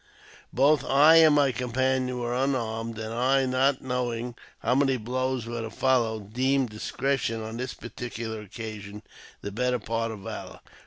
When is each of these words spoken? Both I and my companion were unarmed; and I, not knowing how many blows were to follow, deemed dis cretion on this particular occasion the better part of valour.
Both 0.51 0.83
I 0.83 1.17
and 1.17 1.35
my 1.35 1.51
companion 1.51 2.17
were 2.17 2.33
unarmed; 2.33 2.97
and 2.97 3.13
I, 3.13 3.45
not 3.45 3.83
knowing 3.83 4.33
how 4.57 4.73
many 4.73 4.97
blows 4.97 5.45
were 5.45 5.61
to 5.61 5.69
follow, 5.69 6.19
deemed 6.19 6.71
dis 6.71 6.89
cretion 6.91 7.45
on 7.47 7.57
this 7.57 7.75
particular 7.75 8.41
occasion 8.41 9.03
the 9.41 9.51
better 9.51 9.77
part 9.77 10.09
of 10.09 10.21
valour. 10.21 10.61